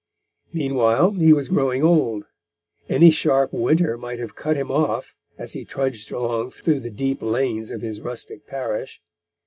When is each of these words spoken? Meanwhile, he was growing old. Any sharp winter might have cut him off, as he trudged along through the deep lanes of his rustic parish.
Meanwhile, 0.51 1.11
he 1.11 1.31
was 1.31 1.47
growing 1.49 1.83
old. 1.83 2.25
Any 2.89 3.11
sharp 3.11 3.53
winter 3.53 3.99
might 3.99 4.17
have 4.17 4.33
cut 4.33 4.55
him 4.57 4.71
off, 4.71 5.15
as 5.37 5.53
he 5.53 5.63
trudged 5.63 6.11
along 6.11 6.49
through 6.49 6.79
the 6.79 6.89
deep 6.89 7.21
lanes 7.21 7.69
of 7.69 7.81
his 7.81 8.01
rustic 8.01 8.47
parish. 8.47 8.99